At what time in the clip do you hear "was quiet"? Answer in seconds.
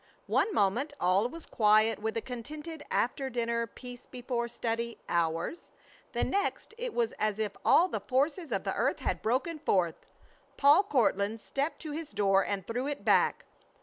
1.29-1.99